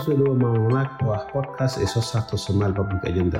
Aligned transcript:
ku 0.00 0.06
soo 0.08 0.16
dhawo 0.16 0.32
maamulnaag 0.32 0.88
oo 1.04 1.12
ah 1.12 1.24
podcast 1.28 1.76
ay 1.76 1.84
soo 1.84 2.00
saarto 2.00 2.36
somaali 2.40 2.72
public 2.72 3.04
agenda. 3.04 3.36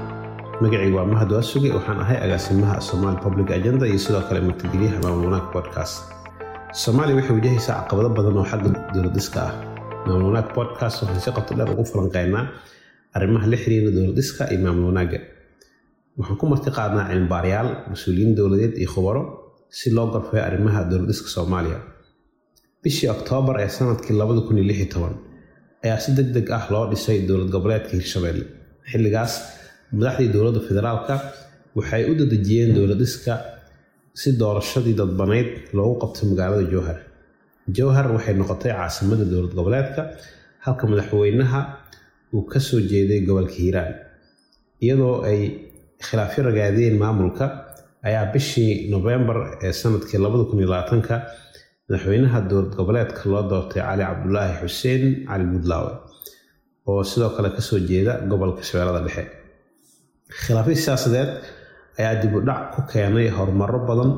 Magacaygu 0.61 0.93
waa 0.97 1.09
mahad 1.09 1.33
waasuge 1.33 1.73
waxaan 1.73 2.01
ahay 2.05 2.19
agaasimaha 2.21 2.77
somaali 2.85 3.17
public 3.25 3.49
agenda 3.49 3.89
iyo 3.89 3.97
sidoo 3.97 4.21
kale 4.29 4.41
martigeliyaha 4.45 4.99
maamulnaag 5.05 5.47
podcast. 5.57 6.05
Soomaaliya 6.77 7.17
waxay 7.17 7.33
wajahaysaa 7.41 7.77
caqabado 7.89 8.09
badan 8.13 8.37
oo 8.37 8.45
xagga 8.45 8.71
dowladiska 8.93 9.41
ah. 9.49 9.53
Maamulnaag 10.07 10.49
podcast 10.53 10.97
waxaan 11.01 11.21
si 11.25 11.31
qoto 11.33 11.51
dheer 11.57 11.71
ugu 11.73 11.85
falanqeynaa 11.93 12.45
arrimaha 13.17 13.47
la 13.53 13.57
xiriira 13.63 13.91
dowladiska 13.97 14.43
iyo 14.53 14.61
maamul 14.65 14.85
wanaagga 14.93 15.19
waxaan 16.21 16.37
ku 16.41 16.45
marti 16.53 16.69
qaadnaa 16.77 17.09
cilmibaarayaal 17.09 17.69
mas'uuliyiin 17.91 18.37
dowladeed 18.37 18.75
iyo 18.77 18.89
khubaro 18.93 19.23
si 19.73 19.89
loo 19.97 20.07
gorfeeyo 20.13 20.45
arrimaha 20.45 20.85
dowladiska 20.91 21.29
soomaaliya. 21.37 21.79
Bishii 22.85 23.09
oktoobar 23.17 23.57
ee 23.65 23.69
sannadkii 23.73 24.13
ayaa 25.85 25.99
si 26.05 26.11
deg 26.19 26.29
deg 26.37 26.47
ah 26.59 26.65
loo 26.73 26.85
dhisay 26.93 27.19
dowlad 27.29 27.51
goboleedka 27.55 27.93
hirshabelle 27.99 28.45
xilligaas 28.91 29.33
madaxdii 29.99 30.29
dowladda 30.35 30.61
federaalka 30.69 31.15
waxay 31.79 32.03
u 32.11 32.13
dadejiyeen 32.21 32.71
dowladiska 32.77 33.35
si 34.21 34.29
doorashadii 34.41 34.95
dadbanayd 35.01 35.49
loogu 35.77 35.95
qabto 36.03 36.23
magaalada 36.31 36.65
jowhar. 36.73 36.99
Jowhar 37.77 38.07
waxay 38.15 38.35
noqotay 38.41 38.73
caasimada 38.79 39.25
dowlad 39.33 39.53
goboleedka 39.59 40.03
halka 40.65 40.85
madaxweynaha 40.93 41.61
uu 42.35 42.43
ka 42.53 42.59
soo 42.67 42.81
jeeday 42.91 43.21
gobolka 43.29 43.55
hiiraan. 43.63 43.93
Iyadoo 44.85 45.15
ay 45.31 45.41
khilaafyo 46.07 46.41
ragaadiyeen 46.49 46.97
maamulka 47.03 47.45
ayaa 48.09 48.27
bishii 48.33 48.73
nofembar 48.93 49.39
ee 49.67 49.73
sannadkii 49.81 50.19
ka 51.09 51.17
madaxweynaha 51.91 52.39
dowlad 52.51 52.73
goboleedka 52.79 53.23
loo 53.33 53.43
doortay 53.51 53.83
cali 53.83 54.03
cabdulaahi 54.09 54.55
xuseen 54.63 55.03
cali 55.29 55.45
buudlaawe 55.53 55.93
oo 56.91 57.03
sidoo 57.11 57.31
kale 57.37 57.49
ka 57.57 57.61
soo 57.69 57.79
jeeda 57.91 58.13
gobolka 58.31 58.63
shabeellada 58.69 59.01
dhexe. 59.07 59.25
Khilaafyo 60.43 60.75
siyaasadeed 60.85 61.31
ayaa 61.99 62.15
dib 62.23 62.35
u 62.37 62.41
dhac 62.49 62.63
ku 62.75 62.81
keenay 62.93 63.29
horumaro 63.37 63.79
badan 63.89 64.11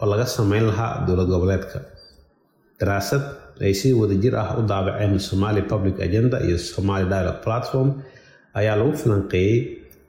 oo 0.00 0.06
laga 0.12 0.26
sameyn 0.36 0.64
lahaa 0.70 0.90
dowlad 1.06 1.28
goboleedka. 1.34 1.78
Daraasad 2.80 3.22
ay 3.64 3.74
si 3.80 3.88
wadajir 4.00 4.34
ah 4.42 4.50
u 4.58 4.62
daabaceen 4.70 5.18
somali 5.28 5.62
public 5.72 5.96
agenda 6.06 6.36
iyo 6.46 6.58
somali 6.58 7.04
dialogue 7.12 7.42
platform 7.46 7.88
ayaa 8.58 8.76
lagu 8.80 8.92
filanqeeyey 9.02 9.56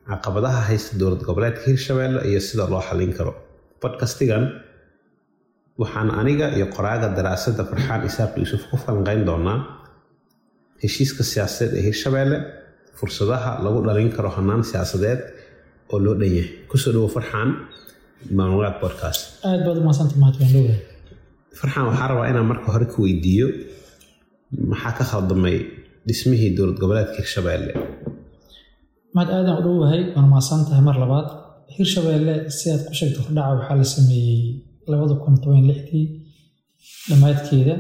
caqabadaha 0.10 0.60
haysta 0.70 0.92
dowlad 1.02 1.22
goboleedka 1.28 1.62
hirshabelle 1.70 2.20
iyo 2.30 2.40
sida 2.48 2.64
loo 2.72 2.82
xallin 2.88 3.12
karo. 3.18 3.34
Bodkastigan 3.82 4.44
waxaan 5.82 6.10
aniga 6.22 6.46
iyo 6.58 6.66
qoraaga 6.76 7.08
daraasadda 7.18 7.64
farxaan 7.72 8.02
isaaq 8.10 8.32
yuusuf 8.42 8.62
ku 8.70 8.76
falanqeyn 8.84 9.22
doonaa 9.30 9.58
heshiiska 10.84 11.24
siyaasadeed 11.32 11.74
ee 11.80 11.84
hirshabelle 11.88 12.38
fursadaha 13.00 13.52
lagu 13.66 13.80
dhalin 13.88 14.10
karo 14.16 14.30
hanaan 14.38 14.62
siyaasadeed 14.72 15.20
oo 15.94 15.98
loo 16.06 16.16
dhan 16.20 16.32
yahay. 16.38 16.48
Kusoo 16.72 16.92
dhawo 16.96 17.08
farxaan 17.16 17.50
maamulaad 18.38 18.76
podcast. 18.84 19.22
Aad 19.50 19.62
baad 19.68 19.80
mahadwandhowe 20.22 20.76
farxaan 21.60 21.86
waxaa 21.90 22.08
rabaa 22.12 22.28
inaan 22.32 22.48
marka 22.52 22.68
hore 22.76 22.86
ku 22.94 22.98
weydiiyo. 23.06 23.48
Maxaa 24.72 24.94
ka 24.98 25.04
khaldamay 25.12 25.56
dhismihii 26.08 26.50
dowlad 26.58 26.78
goboleedka 26.82 27.18
hirshabelle 27.22 27.72
mahad 29.16 29.30
aadan 29.38 29.56
u 29.60 29.62
dhowahay 29.66 30.02
waan 30.16 30.28
mahadsan 30.34 30.60
tahay 30.68 30.84
mar 30.90 30.98
labaad. 31.04 31.28
Hirshabelle 31.78 32.34
sidaad 32.58 32.82
ku 32.88 32.94
sheegtay 33.00 33.22
hordhaca 33.26 33.52
waxaa 33.60 33.76
la 33.82 33.88
sameeyey 33.96 34.42
labada 34.92 35.16
kun 35.24 35.36
toban 35.44 35.64
lixdii 35.72 36.06
dhammaadkeeda 37.10 37.76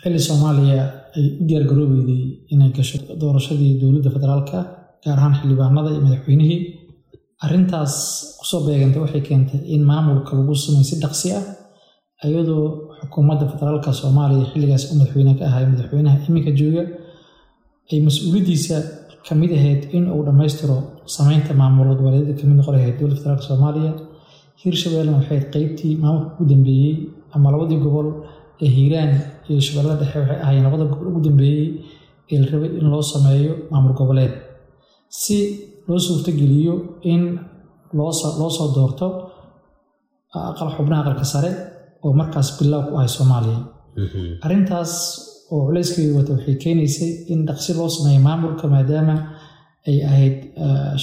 xilli 0.00 0.20
soomaaliya 0.28 0.82
ay 1.16 1.24
u 1.40 1.42
diyaargaroobeydey 1.48 2.20
inay 2.52 2.70
gasho 2.78 2.96
doorashadii 3.22 3.72
dowladda 3.82 4.10
federaalka 4.16 4.58
gaar 5.04 5.18
ahaan 5.20 5.34
xildhibaanada 5.38 5.88
iyo 5.94 6.00
madaxweynihii. 6.06 6.58
Arrintaas 7.44 7.94
ku 8.38 8.44
soo 8.50 8.60
beegantay 8.66 9.00
waxay 9.04 9.22
keentay 9.28 9.60
in 9.74 9.82
maamulka 9.90 10.30
lagu 10.38 10.54
samey 10.64 10.84
si 10.88 10.94
dhaqsi 11.04 11.28
ah 11.38 11.44
iyadoo 12.28 12.64
xukuumadda 13.00 13.44
federaalka 13.52 13.90
soomaaliya 14.00 14.44
xilligaas 14.52 14.84
u 14.90 14.94
madaxweyne 14.98 15.32
ka 15.38 15.44
ahay 15.50 15.64
madaxweynaha 15.72 16.16
iminka 16.28 16.52
jooga 16.60 16.82
ay 17.92 17.98
mas'uuliyaddiisa 18.06 18.76
ka 19.26 19.32
mid 19.40 19.50
ahayd 19.58 19.82
in 19.96 20.04
uu 20.14 20.22
dhammaystiro 20.28 20.76
sameynta 21.16 21.52
maamul 21.60 21.88
goboleedyada 21.98 22.34
ka 22.40 22.44
mid 22.48 22.56
noqon 22.60 22.74
lahayd 22.76 22.94
dowladda 23.00 23.18
federaalka 23.20 23.44
soomaaliya 23.50 23.90
hirshabelle 24.62 25.10
waxay 25.18 25.40
qeybtii 25.54 25.92
maamulka 26.02 26.30
ugu 26.36 26.44
dambeeyey 26.52 26.94
ama 27.34 27.46
labadii 27.54 27.80
gobol 27.86 28.08
ee 28.64 28.68
hiiraan 28.76 29.10
iyo 29.48 29.60
shabeellada 29.66 29.96
dhexe 30.02 30.18
waxay 30.20 30.38
ahaayeen 30.44 30.64
labada 30.66 30.84
gobol 30.92 31.06
ugu 31.10 31.20
dambeeyey 31.28 31.66
ee 32.32 32.38
la 32.42 32.46
rabay 32.52 32.70
in 32.80 32.86
loo 32.92 33.02
sameeyo 33.12 33.52
maamul 33.70 33.94
goboleed. 34.00 34.32
Si 35.20 35.36
loo 35.88 35.98
suurtogeliyo 36.06 36.74
in 37.12 37.22
loo 37.98 38.50
soo 38.56 38.68
doorto 38.76 39.06
aqal 40.50 40.70
xubnaha 40.76 41.00
aqalka 41.02 41.26
sare 41.32 41.50
oo 42.04 42.12
markaas 42.20 42.48
bilow 42.58 42.82
ku 42.88 42.92
ahay 42.98 43.10
soomaaliya. 43.16 43.60
Arrintaas 44.44 44.92
oo 45.52 45.60
culeyskeedu 45.66 46.12
wata 46.18 46.30
waxay 46.36 46.56
keenaysay 46.62 47.10
in 47.32 47.40
dhaqsi 47.48 47.70
loo 47.78 47.88
sameeyo 47.96 48.20
maamulka 48.28 48.64
maadaama 48.74 49.16
ay 49.88 49.96
ahayd 50.08 50.36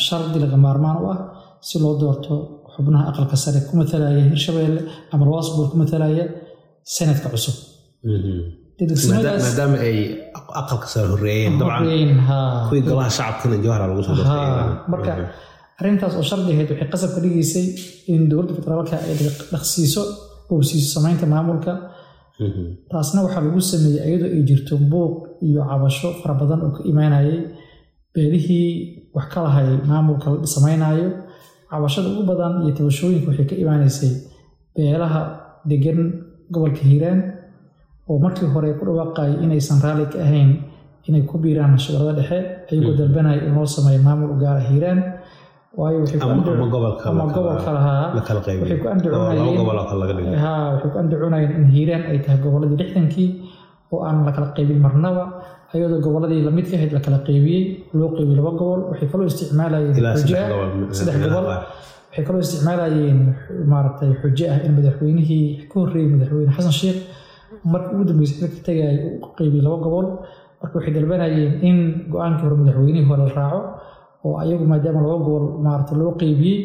shardi 0.06 0.38
laga 0.44 0.58
maarmaan 0.66 0.98
u 1.04 1.06
ah 1.14 1.20
si 1.68 1.76
loo 1.84 1.94
doorto 2.02 2.34
xubnaha 2.75 3.03
aqalka 3.12 3.36
sare 3.44 3.59
ku 3.68 3.74
matalaya 3.81 4.22
hirshabelle 4.31 4.81
ama 5.13 5.24
gobol 5.30 5.68
ku 5.72 5.78
matalaya 5.84 6.25
sanadka 6.96 7.28
cusub. 7.34 7.56
Maadaama 9.12 9.78
ay 9.88 9.97
aqalka 10.62 10.88
sare 10.94 11.08
horeeyeen 11.13 11.53
golaha 12.90 13.09
shacabkana 13.18 13.58
jowhara 13.63 13.86
lagu 13.90 14.02
soo 14.08 14.16
marka 14.94 15.12
arrintaas 15.80 16.13
oo 16.19 16.24
shardi 16.30 16.52
ahayd 16.56 16.69
waxay 16.72 16.90
qasab 16.94 17.09
ka 17.16 17.19
dhigaysay 17.24 17.66
in 18.13 18.22
dowladda 18.31 18.53
federaalka 18.59 18.96
ay 19.07 19.16
dhaqsiiso 19.53 20.02
boobsiiso 20.50 20.88
sameynta 20.96 21.25
maamulka. 21.34 21.72
Taasna 22.92 23.19
waxaa 23.25 23.44
lagu 23.47 23.62
sameeyey 23.72 24.02
iyadoo 24.09 24.30
ay 24.36 24.42
jirto 24.50 24.74
buuq 24.92 25.13
iyo 25.47 25.62
cabasho 25.69 26.09
fara 26.22 26.34
badan 26.42 26.59
oo 26.66 26.72
ka 26.75 26.81
imaanayay 26.92 27.38
beelihii 28.13 28.68
wax 29.16 29.25
ka 29.34 29.40
lahay 29.46 29.68
maamulka 29.90 30.28
la 30.44 30.47
sameynaayo 30.56 31.07
cabashada 31.75 32.08
ugu 32.13 32.24
badan 32.31 32.53
iyo 32.63 32.72
tabashooyinka 32.80 33.28
waxay 33.31 33.46
ka 33.52 33.56
imaanaysay 33.63 34.12
beelaha 34.75 35.22
degan 35.72 36.00
gobolka 36.53 36.81
hiiraan 36.90 37.19
oo 38.09 38.18
markii 38.24 38.50
hore 38.53 38.69
ku 38.80 38.84
dhawaaqayay 38.88 39.34
inaysan 39.46 39.78
raalli 39.86 40.06
ka 40.13 40.18
ahayn 40.25 40.50
inay 41.08 41.24
ku 41.30 41.36
biiraan 41.44 41.74
shabeellada 41.84 42.13
dhexe 42.19 42.38
ayagoo 42.72 42.94
dalbanaya 43.00 43.40
in 43.47 43.53
loo 43.58 43.66
sameeyo 43.75 44.02
maamul 44.08 44.30
u 44.36 44.38
gaara 44.44 44.62
hiiraan 44.69 45.00
waayo 45.80 46.00
ama 47.12 47.24
gobolka 47.36 47.72
lahaa 47.78 48.06
waxay 50.75 50.90
ku 50.94 50.97
andacunayeen 51.03 51.52
in 51.59 51.66
hiiraan 51.75 52.03
ay 52.12 52.18
tahay 52.25 52.40
gobolladii 52.46 52.78
lixdankii 52.81 53.30
oo 53.94 54.00
aan 54.07 54.18
la 54.28 54.31
kala 54.36 54.47
qaybin 54.57 54.80
marnaba 54.86 55.24
ayadoo 55.75 56.00
gobolladii 56.06 56.41
la 56.47 56.52
mid 56.58 56.66
ka 56.72 56.75
ahayd 56.80 56.91
la 56.97 57.02
kala 57.06 57.18
qaybiyey 57.28 57.63
loo 58.00 58.09
qaybiyey 58.18 58.38
laba 58.40 58.52
gobol 58.59 58.81
waxay 58.90 59.08
kaloo 59.13 59.28
isticmaalayeen 59.31 59.94
xujo 60.22 60.38
saddex 60.97 61.18
gobol 61.25 61.46
waxay 61.52 62.24
kaloo 62.28 62.41
isticmaalayeen 62.46 63.19
maaragtay 63.72 64.12
xujo 64.22 64.46
ah 64.53 64.58
in 64.68 64.72
madaxweynihii 64.78 65.44
ka 65.72 65.75
horreeyey 65.81 66.09
madaxweyne 66.13 66.52
xasan 66.58 66.75
sheekh 66.81 67.00
markii 67.74 67.94
ugu 67.96 68.03
dambeysay 68.09 68.38
xilka 68.41 68.59
tagay 68.68 68.96
u 69.24 69.28
qaybiyey 69.38 69.63
laba 69.68 69.78
gobol. 69.86 70.08
Marka 70.62 70.75
waxay 70.80 70.94
dalbanayeen 70.97 71.52
in 71.69 71.78
go'aankii 72.13 72.44
hore 72.45 72.56
madaxweynihii 72.62 73.07
hore 73.10 73.22
la 73.27 73.33
raaco 73.39 73.60
oo 74.25 74.33
ayagu 74.44 74.66
maadaama 74.72 75.00
laba 75.06 75.18
gobol 75.27 75.45
maaragtay 75.66 75.98
loo 76.01 76.12
qaybiyey 76.22 76.57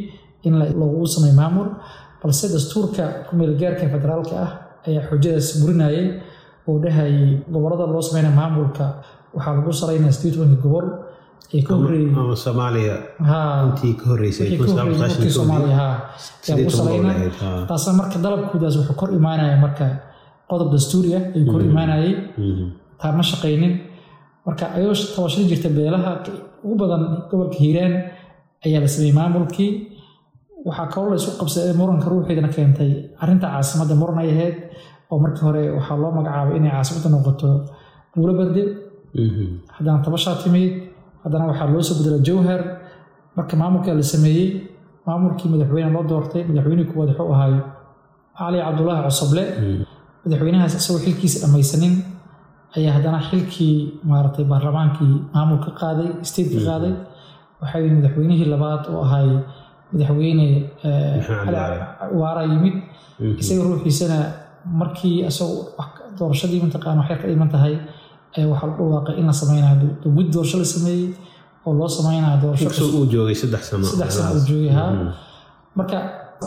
in 0.47 0.55
loogu 0.81 1.07
sameey 1.15 1.35
maamul 1.41 1.69
balse 2.23 2.47
dastuurka 2.55 3.05
kumeelgaarka 3.29 3.85
federaalka 3.95 4.35
ah 4.45 4.51
ayaa 4.89 5.03
xujadaas 5.11 5.49
burinayay 5.63 6.05
oo 6.69 6.77
dhahayay 6.85 7.27
gobollada 7.53 7.87
loo 7.95 8.03
sameynaya 8.09 8.35
maamulka 8.41 8.85
waxaa 9.35 9.55
lagu 9.59 9.73
saraynaya 9.81 10.13
sidii 10.17 10.33
tobanka 10.37 10.59
gobol 10.65 10.87
ee 11.57 11.63
ka 11.67 11.73
horreeyey 11.81 12.09
soomaaliya. 12.45 12.97
Intii 13.67 13.95
ka 14.01 14.05
horreysay 14.11 14.49
soomaaliya. 15.39 15.77
ha. 15.81 15.89
Yaa 16.49 16.57
lagu 16.59 16.71
sarayna. 16.79 17.13
taasna 17.71 17.93
marka 18.01 18.17
dalabkoodaas 18.25 18.75
wuxuu 18.79 18.97
kor 19.01 19.11
imaanaya 19.19 19.57
marka 19.65 19.87
qodob 20.51 20.69
dastuuri 20.75 21.11
ah 21.19 21.23
ayuu 21.37 21.47
kor 21.53 21.63
imaanayay. 21.71 22.13
Taa 23.01 23.13
ma 23.19 23.23
shaqaynin 23.31 23.73
marka 24.47 24.65
ayadoo 24.77 24.95
tabashada 25.17 25.45
jirta 25.51 25.69
beelaha 25.77 26.13
ugu 26.65 26.75
badan 26.83 27.03
gobolka 27.31 27.57
hiiraan 27.63 27.95
ayaa 28.67 28.81
la 28.85 28.89
sameeyey 28.95 29.15
maamulkii. 29.21 29.71
Waxaa 30.69 30.87
kaloo 30.95 31.11
la 31.13 31.17
isu 31.21 31.31
qabsaday 31.41 31.75
muranka 31.81 32.07
ruuxeedana 32.13 32.51
keentay. 32.57 32.91
Arrinta 33.23 33.47
caasimadda 33.55 33.95
muran 34.01 34.19
ay 34.23 34.31
ahayd 34.35 34.57
oo 35.11 35.19
markii 35.25 35.45
hore 35.49 35.63
waxaa 35.77 35.97
loo 36.03 36.11
magacaabay 36.19 36.57
inay 36.59 36.73
caasimadda 36.77 37.09
noqoto 37.15 37.49
buulo 38.15 38.33
berde 38.41 38.63
haddana 39.77 39.99
tabashaa 40.07 40.35
timid 40.43 40.73
haddana 41.25 41.45
waxaa 41.51 41.69
loo 41.75 41.83
soo 41.89 41.95
bedelay 41.99 42.23
jowhar 42.29 42.61
marka 43.37 43.55
maamulkaa 43.63 43.95
la 44.01 44.05
sameeyey 44.15 44.47
maamulkii 45.07 45.49
madaxweyne 45.53 45.91
loo 45.97 46.05
doortay 46.11 46.43
madaxweynihii 46.49 46.89
kuwaad 46.93 47.11
wuxuu 47.11 47.33
ahaayo 47.35 47.61
cali 48.39 48.59
cabdulaahi 48.67 49.03
cosoble 49.09 49.43
madaxweynahaas 50.25 50.75
isagoo 50.81 51.01
xilkiisa 51.05 51.39
dhammaysanin 51.43 51.95
ayaa 52.77 52.93
haddana 52.97 53.19
xilkii 53.29 53.75
maaragtay 54.11 54.45
baarlamaankii 54.53 55.15
maamul 55.35 55.59
ka 55.65 55.71
qaaday 55.81 56.09
state 56.31 56.51
ka 56.57 56.61
qaaday. 56.69 56.93
Waxaa 57.61 57.81
madaxweynihii 57.99 58.49
labaad 58.55 58.83
oo 58.95 59.01
ahay 59.07 59.29
madaxweyne 59.93 60.47
waara. 62.21 62.43
Yimid. 62.53 62.75
Isaga 63.41 63.63
ruuxiisana 63.69 64.19
markii 64.81 65.17
isagoo 65.31 65.63
doorashadii 66.19 66.61
mataqaana 66.67 67.01
waxay 67.03 67.17
ka 67.23 67.27
dhiman 67.31 67.51
tahay 67.55 67.75
waxaa 68.53 68.69
la 68.71 68.75
dhawaaqay 68.79 69.15
in 69.21 69.27
la 69.31 69.35
sameynayo 69.41 69.77
gud 70.17 70.29
doorasho 70.35 70.59
la 70.63 70.69
sameeyey 70.75 71.07
oo 71.67 71.73
loo 71.79 71.89
sameynayo 71.99 72.37
doorasho 72.43 72.85
uu 72.99 73.07
joogay 73.15 73.35
saddex 73.43 73.63
sano. 73.71 73.85
Saddex 73.93 74.11
sano 74.17 74.31
uu 74.39 74.45
joogay 74.51 74.73
haa 74.79 74.93
marka 75.79 75.99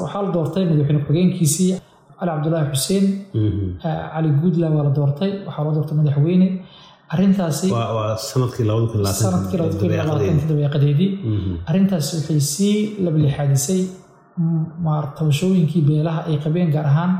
waxaa 0.03 0.21
la 0.25 0.29
doortay 0.35 0.63
madaxweyne 0.69 1.01
ku-xigeenkiisii 1.05 1.71
cali 2.19 2.29
cabdulaahi 2.31 2.67
xuseen. 2.73 3.05
Cali 4.13 4.29
guudla 4.41 4.67
waa 4.75 4.83
la 4.87 4.91
doortay 4.97 5.31
waxaa 5.47 5.63
loo 5.65 5.73
doortay 5.77 5.95
madaxweyne. 6.01 6.47
Arintaasi 7.13 7.67
waa 7.71 8.17
sannadkii 8.29 8.65
dabeeqadeedii 10.49 11.09
arintaasi 11.69 12.11
waxay 12.17 12.39
sii 12.53 12.75
lablixaadisay 13.05 13.81
tabashooyinkii 15.17 15.81
beelaha 15.89 16.21
ay 16.29 16.37
qabeen 16.43 16.69
gaar 16.75 16.85
ahaan 16.91 17.11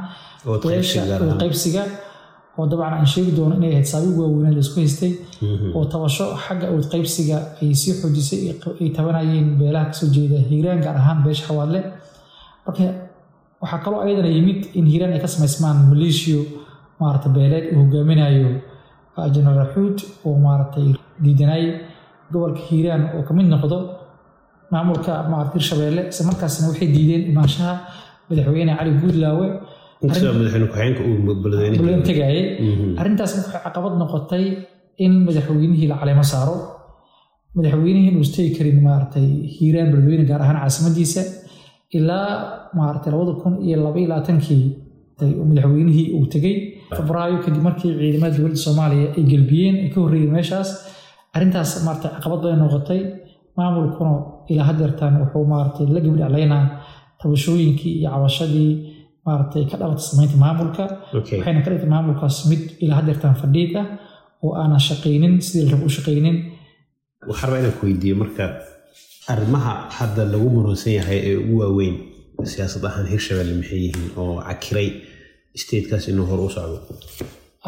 qaybsiga 1.43 1.83
oo 2.59 2.65
dabcan 2.71 2.93
aan 2.97 3.07
sheegi 3.13 3.31
doono 3.37 3.53
inay 3.59 3.71
ahayd 3.75 3.87
saabiig 3.93 4.17
waaweyned 4.21 4.55
la 4.57 4.61
isku 4.65 4.77
haystay 4.83 5.11
oo 5.77 5.83
tabasho 5.93 6.25
xagga 6.45 6.65
awood 6.71 6.87
qaybsiga 6.93 7.37
ay 7.61 7.69
sii 7.81 7.93
xoojisay 8.01 8.39
ay 8.81 8.89
tabanayeen 8.97 9.47
beelaha 9.59 9.85
ka 9.89 9.93
soo 9.99 10.09
jeeda 10.15 10.37
hiiraan 10.49 10.79
gaar 10.85 10.95
ahaan 11.01 11.19
beesha 11.25 11.43
xawaadle 11.49 11.79
marka 12.65 12.83
waxaa 13.61 13.79
kaloo 13.85 13.99
ayadana 14.05 14.29
yimid 14.37 14.59
in 14.79 14.85
hiiraan 14.91 15.13
ay 15.15 15.21
ka 15.25 15.29
samaysmaan 15.35 15.77
maleeshiyo 15.91 16.41
maarata 16.99 17.29
beeleed 17.37 17.65
uu 17.73 17.77
hogaaminayo 17.83 18.49
jenaraal 19.35 19.69
xuud 19.75 19.97
oo 20.27 20.35
maaragtay 20.45 20.87
diidanay 21.23 21.63
gobolka 22.33 22.61
hiiraan 22.69 23.01
oo 23.15 23.21
ka 23.27 23.31
mid 23.37 23.47
noqdo 23.53 23.77
maamulka 24.73 25.13
maarata 25.31 25.53
hirshabeelle 25.57 26.01
isla 26.11 26.23
markaasna 26.29 26.67
waxay 26.69 26.87
diideen 26.95 27.23
imaanshaha 27.31 27.73
madaxweyne 28.29 28.73
cali 28.79 28.91
guudlaawe 29.01 29.47
bulan 31.81 32.01
tegaaye 32.09 32.41
arrintaas 33.01 33.31
waxay 33.37 33.59
caqabad 33.65 33.93
noqotay 34.01 34.43
in 35.05 35.13
madaxweynihii 35.27 35.87
la 35.91 35.95
caleemo 36.01 36.25
saaro. 36.33 36.55
Madaxweynihii 37.57 38.09
inuu 38.11 38.23
istegi 38.27 38.51
karin 38.57 38.77
maaragtay 38.87 39.25
hiiraan 39.55 39.87
beledweyne 39.93 40.25
gaar 40.29 40.41
ahaan 40.45 40.57
caasimadiisa 40.63 41.21
ilaa 41.97 42.27
maaragtay 42.77 43.11
labada 43.13 43.33
kun 43.41 43.53
iyo 43.67 43.75
laba 43.85 43.97
iyo 44.01 44.07
labaatankii 44.11 44.63
madaxweynihii 45.49 46.05
uu 46.17 46.25
tegey 46.33 46.55
febraayo 46.97 47.37
kadib 47.45 47.61
markii 47.67 47.91
ciidamada 47.99 48.33
dowladda 48.37 48.59
soomaaliya 48.65 49.07
ay 49.17 49.23
gelbiyeen 49.31 49.75
ay 49.83 49.89
ka 49.93 49.97
horreeyeen 50.03 50.33
meeshaas 50.37 50.69
arrintaas 51.35 51.71
maaragtay 51.85 52.11
caqabad 52.15 52.39
bay 52.45 52.55
noqotay. 52.63 53.01
Maamulkuna 53.57 54.13
ilaa 54.51 54.65
hadeertan 54.69 55.13
wuxuu 55.21 55.45
maaragtay 55.53 55.85
la 55.95 55.99
gabdhaclaynaa 56.05 56.63
tabashooyinkii 57.21 57.93
iyo 57.99 58.09
cabashadii 58.13 58.69
maaragtay 59.25 59.63
ka 59.71 59.75
dhalatay 59.79 60.05
samaynta 60.09 60.37
maamulka. 60.45 60.83
Waxayna 61.15 61.59
ka 61.65 61.69
dhigtay 61.71 61.89
maamulkaas 61.95 62.37
mid 62.51 62.61
ilaa 62.83 62.97
hadeertan 62.99 63.35
fadhiid 63.41 63.73
ah 63.81 63.87
oo 64.45 64.51
aanan 64.61 64.81
shaqaynin 64.89 65.33
sidii 65.45 65.65
la 65.65 65.71
rabo 65.73 65.85
u 65.89 65.95
shaqaynin 65.97 66.37
waxaan 67.29 67.47
rabaa 67.49 67.59
inaan 67.63 67.75
ku 67.79 67.83
weydiiyo 67.87 68.15
marka 68.23 68.45
arrimaha 69.33 69.73
hadda 69.97 70.21
lagu 70.33 70.47
muransan 70.55 70.93
yahay 70.99 71.19
ee 71.29 71.35
ugu 71.43 71.55
waaweyn 71.61 71.95
siyaasad 72.53 72.83
ahaan 72.89 73.07
hirshabelle 73.13 73.53
maxay 73.59 73.79
yihiin 73.85 74.09
oo 74.21 74.33
cakiray 74.47 74.89
statekaas 75.61 76.05
inuu 76.11 76.25
hor 76.29 76.39
u 76.47 76.49
socdo 76.55 76.77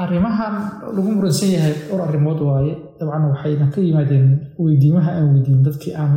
arrimahan 0.04 0.54
lagu 0.96 1.10
muransan 1.18 1.50
yahay 1.56 1.74
dhowr 1.88 2.02
arrimood 2.08 2.40
waaye. 2.50 2.74
Dabcan 3.00 3.24
waxayna 3.32 3.66
ka 3.74 3.80
yimaadeen 3.88 4.28
weydiimaha 4.60 5.12
aan 5.18 5.28
weydiin 5.36 5.64
dadkii 5.68 5.94
aan 5.96 6.16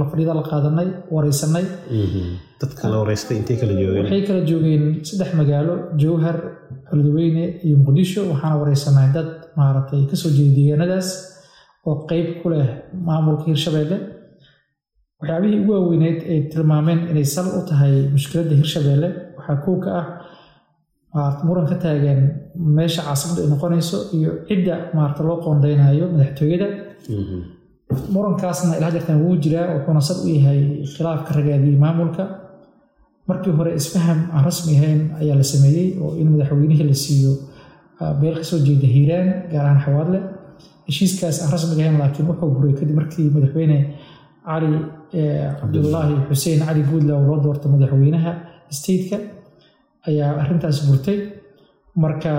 la 0.00 0.04
fadhiida 0.10 0.34
la 0.38 0.42
qaadanay 0.50 0.88
wareysanay. 1.14 1.64
Dadka 2.60 2.88
la 2.92 2.96
wareystay 3.02 3.36
intay 3.40 3.56
kala 3.60 3.72
joogeen. 3.80 4.04
Waxay 4.04 4.22
kala 4.28 4.40
joogeen 4.50 4.84
saddex 5.08 5.30
magaalo 5.40 5.74
jowhar 6.02 6.36
beledweyne 6.90 7.44
iyo 7.66 7.76
muqdisho. 7.84 8.20
Waxaana 8.32 8.56
wareysanay 8.62 9.08
dad 9.16 9.28
maaragtay 9.58 10.02
ka 10.10 10.16
soo 10.22 10.30
jeeda 10.36 10.54
deegaanadaas 10.58 11.08
oo 11.88 11.96
qeyb 12.10 12.26
ku 12.42 12.46
leh 12.52 12.66
maamulka 13.06 13.44
hirshabelle 13.50 13.96
waxyaabihii 15.20 15.58
ugu 15.62 15.72
waaweyneyd 15.76 16.18
ay 16.32 16.38
tilmaameen 16.52 17.00
inay 17.10 17.24
sal 17.34 17.46
u 17.58 17.60
tahay 17.70 17.94
mushkiladda 18.14 18.54
hirshabelle 18.60 19.08
waxaa 19.38 19.56
kow 19.64 19.76
ka 19.84 19.90
ah 20.00 20.06
muran 21.46 21.66
ka 21.70 21.74
taagan 21.84 22.20
meesha 22.76 23.02
caasimada 23.06 23.40
ay 23.44 23.48
noqonayso 23.52 23.98
iyo 24.16 24.30
cidda 24.48 24.74
maarata 24.94 25.22
loo 25.28 25.36
qoondeynayo 25.44 26.04
madaxtooyada. 26.14 26.66
Murankaasna 28.14 28.76
ilaa 28.78 28.90
jirtan 28.94 29.18
wuu 29.24 29.36
jiraa 29.44 29.66
wuxuuna 29.74 30.00
sal 30.08 30.18
u 30.24 30.28
yahay 30.36 30.60
khilaafka 30.94 31.30
ragaadiyey 31.38 31.78
maamulka. 31.84 32.22
Markii 33.28 33.52
hore 33.58 33.70
isfaham 33.80 34.18
aan 34.34 34.44
rasmi 34.48 34.72
ahayn 34.78 35.00
ayaa 35.20 35.36
la 35.40 35.46
sameeyey 35.52 35.88
oo 36.02 36.14
in 36.20 36.28
madaxweynihii 36.32 36.86
la 36.90 36.94
siiyo 37.04 37.32
beel 38.20 38.34
ka 38.38 38.44
soo 38.50 38.58
jeeda 38.66 38.86
hiiraan 38.94 39.28
gaar 39.52 39.64
ahaan 39.66 39.80
xawaadle. 39.84 40.18
Heshiiskaas 40.88 41.36
aan 41.42 41.50
rasmiga 41.54 41.82
ahayn 41.84 41.98
laakiin 42.02 42.26
wuxuu 42.30 42.50
buray 42.54 42.72
kadib 42.78 42.96
markii 43.00 43.26
madaxweyne 43.36 43.78
cali 44.46 44.70
cabdulaahi 45.60 46.14
xuseen 46.28 46.60
cali 46.66 46.82
guudlaw 46.90 47.20
loo 47.28 47.38
doortay 47.44 47.70
madaxweynaha 47.74 48.32
stateka 48.78 49.16
ayaa 50.08 50.30
arrintaas 50.42 50.78
burtay. 50.88 51.18
Marka 52.02 52.32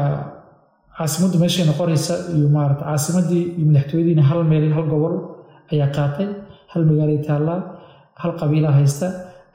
caasimaddu 0.97 1.37
meeshay 1.43 1.65
noqonaysa 1.69 2.13
iyo 2.35 2.47
maarata 2.55 2.83
caasimaddii 2.89 3.43
iyo 3.57 3.65
madaxtooyadiina 3.69 4.23
hal 4.29 4.39
meel 4.51 4.65
hal 4.77 4.85
gobol 4.93 5.15
ayaa 5.73 5.89
qaatay 5.97 6.27
hal 6.71 6.81
magaalay 6.89 7.19
taallaa 7.27 7.59
hal 8.21 8.31
qabiilaa 8.41 8.73
haysta. 8.79 9.07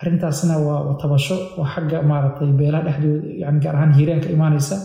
Arrintaasna 0.02 0.54
waa 0.66 0.96
tabasho 1.02 1.36
waa 1.58 1.68
xagga 1.74 1.98
maaragtay 2.10 2.48
beelaha 2.60 2.82
dhexdooda 2.86 3.28
yani 3.42 3.58
gaar 3.64 3.74
ahaan 3.78 3.92
hiiraan 3.98 4.20
ka 4.24 4.28
imaanaysa. 4.36 4.76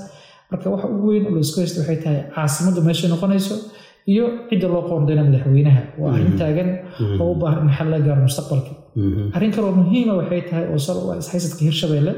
Marka 0.51 0.67
waxa 0.73 0.87
ugu 0.95 1.07
weyn 1.11 1.25
oo 1.27 1.33
la 1.35 1.41
isku 1.45 1.57
haysta 1.63 1.77
waxay 1.81 1.97
tahay 2.03 2.19
caasimaddu 2.35 2.79
meeshay 2.87 3.09
noqonayso 3.13 3.55
iyo 4.13 4.23
cidda 4.49 4.67
loo 4.73 4.81
qoondayna 4.89 5.23
madaxweynaha. 5.27 5.81
Waa 6.01 6.11
arrin 6.15 6.35
taagan 6.41 6.69
oo 7.21 7.27
u 7.33 7.35
baahan 7.41 7.59
in 7.67 7.71
xal 7.77 7.87
laga 7.93 8.03
gaaro 8.07 8.21
mustaqbalka. 8.27 8.71
Arrin 9.35 9.51
kaloo 9.55 9.73
muhiima 9.79 10.13
waxay 10.19 10.41
tahay 10.49 10.65
oo 10.73 10.79
sal 10.87 10.97
u 11.03 11.11
ah 11.13 11.17
ishaysadka 11.23 11.61
hirshabelle 11.67 12.13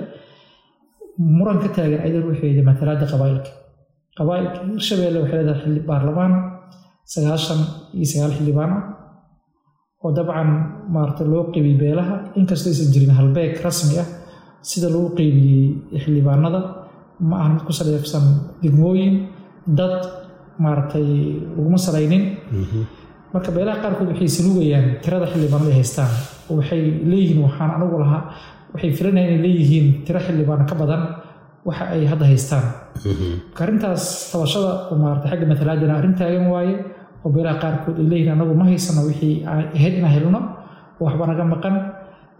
muran 1.20 1.58
ka 1.64 1.70
taagan 1.76 2.00
ayada 2.06 2.20
ruuxeeda 2.26 2.62
matalaada 2.70 3.06
qabaa'ilka 3.14 3.50
qabaa'ilka 4.18 4.58
hirshabelle 4.74 5.18
waxay 5.24 5.40
leedahay 5.40 5.60
xilli 5.64 5.82
baarlamaan 5.90 6.34
sagaashan 7.14 7.60
iyo 7.98 8.06
sagaal 8.12 8.32
xildhibaan 8.38 8.72
ah 8.78 8.84
oo 10.04 10.10
dabcan 10.18 10.50
maarata 10.96 11.24
loo 11.32 11.44
qeybiyey 11.54 11.78
beelaha 11.84 12.16
inkastoo 12.40 12.70
aysan 12.74 12.90
jirin 12.94 13.14
halbeeg 13.20 13.52
rasmi 13.68 13.96
ah 14.04 14.08
sida 14.70 14.88
loo 14.96 15.06
qeybiyey 15.20 15.64
xildhibaanada 16.04 16.60
ma 17.30 17.36
ahan 17.42 17.52
mid 17.56 17.64
ku 17.68 17.72
saleefsan 17.80 18.26
degmooyin 18.64 19.14
dad 19.80 19.96
maaragtay 20.64 21.08
laguma 21.56 21.78
salaynin 21.88 22.24
marka 23.34 23.50
beelaha 23.58 23.78
qaarkood 23.84 24.08
waxay 24.14 24.30
saluugayaan 24.38 24.86
tirada 25.04 25.26
xildhibaanada 25.34 25.70
ay 25.74 25.78
haystaan 25.82 26.12
oo 26.50 26.56
waxay 26.60 26.82
leeyihiin 27.12 27.40
waxaan 27.48 27.70
anigu 27.78 27.96
lahaa 28.04 28.22
waxay 28.74 28.92
filanayaan 28.98 29.32
inay 29.34 29.42
leeyihiin 29.46 29.88
tiro 30.06 30.20
xildhibaano 30.26 30.64
ka 30.72 30.76
badan 30.82 31.02
waxa 31.68 31.84
ay 31.96 32.04
hadda 32.12 32.26
haystaan. 32.32 32.66
Marka 33.50 33.62
arrintaas 33.66 34.04
tabashada 34.32 34.72
maarata 35.04 35.28
xagga 35.32 35.46
matalaadana 35.52 35.94
arrin 36.00 36.16
taagan 36.20 36.46
waaye 36.54 36.76
oo 37.24 37.30
beelaha 37.36 37.58
qaarkood 37.64 37.98
ay 38.02 38.06
leeyihiin 38.12 38.34
anagu 38.36 38.54
ma 38.60 38.66
haysano 38.70 39.02
wixii 39.10 39.34
ahayd 39.78 39.94
inaan 40.00 40.14
helno 40.16 40.40
oo 41.00 41.04
waxba 41.08 41.24
naga 41.32 41.44
maqan 41.54 41.76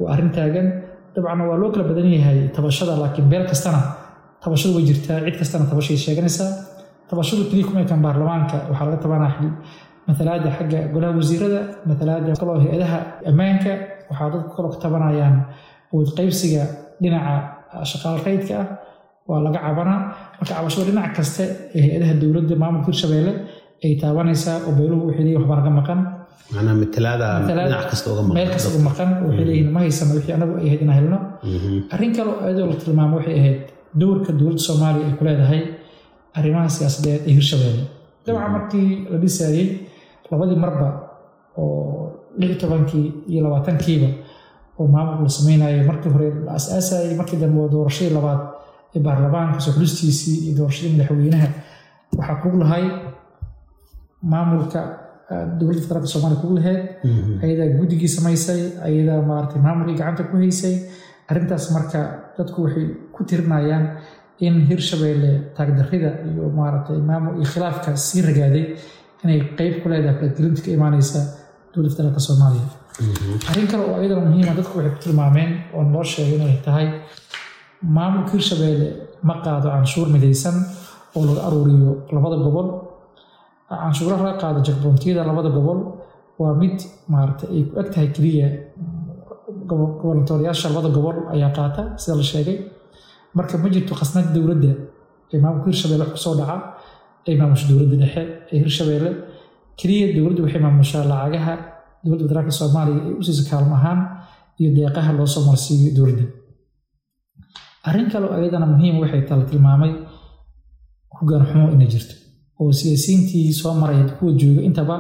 waa 0.02 0.10
arrin 0.14 0.32
taagan. 0.38 0.68
Dabcan 1.16 1.42
waa 1.50 1.58
loo 1.62 1.70
kala 1.74 1.84
badan 1.90 2.08
yahay 2.18 2.40
tabashada 2.56 2.94
laakiin 3.02 3.28
beel 3.32 3.46
kastana 3.52 3.80
tabashadu 4.44 4.72
way 4.78 4.84
jirtaa 4.90 5.20
cid 5.26 5.36
kastana 5.42 5.64
tabashay 5.72 5.98
sheeganaysaa 6.06 6.50
tabashadu 7.10 7.42
keliya 7.50 7.66
kuma 7.70 7.80
ekan 7.86 8.02
baarlamaanka 8.06 8.58
waxaa 8.70 8.86
laga 8.90 9.00
tabanaa 9.06 9.32
matalaada 10.08 10.50
xagga 10.58 10.80
golaha 10.94 11.14
wasiirada 11.20 11.60
matalaada 11.90 12.32
kaloo 12.42 12.58
hay'adaha 12.64 12.98
ammaanka 13.30 13.72
waxaa 14.10 14.30
dadku 14.34 14.52
kaloo 14.58 14.72
ka 14.74 14.80
tabanayaan 14.86 15.36
qaybsiga 16.18 16.64
dhinaca 17.02 17.34
shaqaal 17.92 18.18
raydka 18.26 18.56
ah 18.62 18.68
waa 19.30 19.40
laga 19.46 19.60
cabanaa. 19.66 20.00
Marka 20.40 20.54
cabashada 20.58 20.86
dhinac 20.90 21.10
kaste 21.18 21.44
ee 21.76 21.80
hay'adaha 21.86 22.14
dowladda 22.22 22.56
maamulka 22.64 22.88
hirshabelle 22.92 23.32
ay 23.86 23.92
taabanaysaa 24.02 24.56
oo 24.68 24.72
beeluhu 24.80 25.02
waxay 25.08 25.24
leeyihiin 25.26 25.42
waxba 25.44 25.56
naga 25.60 25.72
maqan. 25.80 26.00
Macnaa 26.54 26.76
matalaada 26.82 27.28
dhinac 27.48 27.86
kasta 27.92 28.08
uga 28.14 28.22
maqan. 28.28 28.36
meel 28.38 28.50
kasta 28.56 28.68
uga 28.72 28.82
maqan 28.90 29.10
waxay 29.28 29.46
leeyihiin 29.50 29.70
ma 29.76 29.80
haysano 29.84 30.12
wixii 30.18 30.34
anagu 30.38 30.54
ay 30.60 30.66
ahayd 30.68 30.82
inaan 30.86 30.98
helno. 31.00 31.18
Arrin 31.94 32.12
kaloo 32.18 32.36
ayadoo 32.46 32.68
la 32.72 32.76
tilmaamo 32.84 33.16
waxay 33.20 33.36
ahayd 33.42 33.58
dowrka 34.02 34.32
dowladda 34.40 34.62
soomaaliya 34.68 35.06
ay 35.10 35.14
ku 35.20 35.24
leedahay 35.28 35.62
arrimaha 36.38 36.68
siyaasadeed 36.76 37.22
ee 37.30 37.34
hirshabelle 37.38 37.84
dabcan 38.26 38.52
markii 38.56 38.88
la 39.12 39.18
dhisayey 39.24 39.66
labadii 40.32 40.60
marba 40.66 40.88
oo 41.62 41.68
lix 42.42 42.52
tobankii 42.62 43.06
iyo 43.32 43.40
labaatankiiba 43.46 44.10
oo 44.80 44.88
maamulka 44.96 45.24
la 45.28 45.30
sameynayay 45.40 45.82
markii 45.90 46.12
hore 46.16 46.28
la 46.46 46.52
as-aasayay 46.60 47.16
markii 47.20 47.40
dambe 47.44 47.62
doorashadii 47.74 48.14
labaad 48.18 48.42
ee 48.96 49.00
baarlamaanka 49.08 49.60
soo 49.66 49.74
xulistiisii 49.78 50.36
iyo 50.46 50.54
doorashadii 50.60 50.92
madaxweynaha. 50.98 51.48
Waxaa 52.18 52.38
kug 52.44 52.56
lahay 52.62 52.84
maamulka 54.32 54.80
dowladda 55.60 55.82
federaalka 55.86 56.08
soomaaliya 56.14 56.42
kugu 56.42 56.56
lahayd 56.60 56.82
ayadaa 57.46 57.70
guddigii 57.80 58.12
samaysay 58.18 58.62
ayadaa 58.88 59.22
maaragtay 59.30 59.62
maamulkii 59.68 59.98
gacanta 60.02 60.24
ku 60.32 60.36
haysay. 60.44 60.76
Arrintaas 61.32 61.66
marka 61.76 62.00
dadku 62.38 62.60
waxay 62.66 62.86
ku 63.16 63.22
tirinayaan 63.30 63.86
in 64.46 64.56
hirshabeelle 64.70 65.32
taagdarrida 65.58 66.10
iyo 66.30 66.44
maaragtay 66.60 66.98
maamul 67.10 67.34
iyo 67.40 67.48
khilaafka 67.54 67.90
sii 68.08 68.22
ragaaday 68.28 68.66
inay 69.24 69.40
qeyb 69.58 69.74
ku 69.84 69.90
leedahay 69.92 70.18
kalagelinta 70.20 70.62
ka 70.66 70.72
imaaneysa 70.78 71.20
dowladda 71.74 71.92
federaalka 71.96 72.22
soomaaliya 72.28 72.66
arrin 73.50 73.68
kale 73.72 73.84
oo 73.90 73.96
ayadana 74.00 74.22
muhiima 74.30 74.54
dadku 74.60 74.74
waxay 74.78 74.92
ku 74.96 75.00
tilmaameen 75.06 75.52
oo 75.76 75.84
noo 75.94 76.04
sheegay 76.14 76.36
inay 76.40 76.58
tahay 76.68 76.88
maamulka 77.96 78.32
hirshabeelle 78.38 78.88
ma 79.28 79.36
qaado 79.46 79.68
canshuur 79.76 80.08
midaysan 80.16 80.56
oo 81.16 81.22
laga 81.28 81.42
aruuriyo 81.48 81.92
labada 82.16 82.38
gobol. 82.46 82.68
Canshuuraha 83.84 84.24
laga 84.28 84.38
qaado 84.44 84.60
jakboontiyada 84.68 85.22
labada 85.30 85.50
gobol 85.58 85.80
waa 86.42 86.54
mid 86.62 86.78
maaragtay 87.14 87.50
ay 87.56 87.62
ku 87.70 87.74
eg 87.82 87.88
tahay 87.94 88.08
keliya 88.16 88.48
gobolnatooriyaasha 89.70 90.70
labada 90.70 90.90
gobol 90.98 91.18
ayaa 91.34 91.52
qaata 91.58 91.82
sida 92.02 92.16
la 92.20 92.24
sheegay. 92.32 92.58
Marka 93.38 93.58
ma 93.64 93.70
jirto 93.74 93.94
khasnad 94.00 94.28
dowladda 94.36 94.72
ee 95.34 95.40
maamulka 95.44 95.68
hirshabeelle 95.72 96.04
wax 96.06 96.12
ku 96.16 96.20
soo 96.26 96.36
dhaca 96.40 96.56
ay 97.28 97.36
maamusha 97.40 97.66
dowladda 97.72 97.96
dhexe 98.04 98.22
ee 98.54 98.58
hirshabeelle 98.64 99.10
keliya 99.80 100.06
dowladdu 100.16 100.42
waxay 100.46 100.62
maamushaa 100.66 101.04
lacagaha 101.12 101.54
dowladda 102.04 102.24
federaalka 102.28 102.54
soomaaliya 102.60 103.00
ee 103.10 103.16
u 103.20 103.24
siisa 103.28 103.44
kaalmo 103.52 103.76
ahaan 103.80 104.00
iyo 104.60 104.70
deeqaha 104.78 105.12
loo 105.18 105.28
soo 105.34 105.44
marsiiyo 105.50 105.90
dowladda. 105.98 106.26
Arrin 107.88 108.08
kale 108.12 108.26
oo 108.30 108.36
ayadana 108.40 108.66
muhiim 108.74 108.96
waxay 109.04 109.22
tala 109.30 109.44
tilmaamay 109.52 109.92
hoggaan 111.18 111.44
xumo 111.50 111.66
inay 111.76 111.90
jirto 111.94 112.16
oo 112.62 112.72
siyaasiyiintii 112.80 113.54
soo 113.62 113.74
maraya 113.82 114.04
kuwa 114.18 114.32
jooga. 114.40 114.62
Intaba 114.70 114.96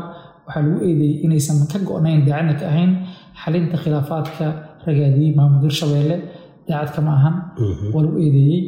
waxaa 0.46 0.62
lagu 0.66 0.78
eedeeyey 0.88 1.16
inaysan 1.26 1.58
ka 1.72 1.78
go-nayn 1.88 2.20
daacadna 2.28 2.54
ka 2.60 2.66
ahayn 2.72 2.92
xalinta 3.42 3.76
khilaafaadka 3.84 4.46
ragaadiyey 4.86 5.32
maamulka 5.38 5.66
hirshabeelle 5.68 6.16
daacadka 6.68 7.00
ma 7.08 7.12
ahan. 7.20 7.36
Waa 7.94 8.02
lagu 8.06 8.18
eedeeyey 8.26 8.60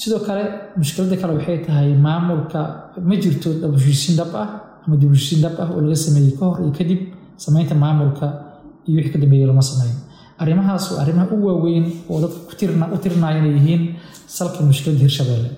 sidoo 0.00 0.20
kale 0.26 0.44
mushkiladda 0.80 1.16
kale 1.22 1.32
waxay 1.38 1.58
tahay 1.66 1.90
maamulka 2.06 2.60
ma 3.08 3.14
jirto 3.22 3.48
dabheshiisiin 3.62 4.14
dhab 4.20 4.32
ah 4.42 4.48
ama 4.84 4.94
dibheshiisiin 5.02 5.40
dhab 5.44 5.54
ah 5.64 5.68
oo 5.74 5.80
laga 5.84 5.98
sameeyey 6.06 6.32
ka 6.38 6.44
hor 6.50 6.58
iyo 6.64 6.72
kadib 6.78 7.00
samaynta 7.44 7.74
maamulka 7.84 8.26
iyo 8.88 8.96
wixii 8.98 9.12
ka 9.14 9.18
dambeeyey 9.24 9.46
lama 9.50 9.62
sameeyo 9.70 9.96
arrimahaas 10.42 10.84
waa 10.92 11.00
arrimaha 11.04 11.26
u 11.36 11.38
waaweyn 11.48 11.86
oo 12.10 12.16
dadka 12.24 12.86
u 12.94 12.98
tirinaya 13.04 13.38
inay 13.40 13.52
yihiin 13.58 13.82
salka 14.36 14.58
mushkiladda 14.68 15.02
hirshabeelle 15.06 15.50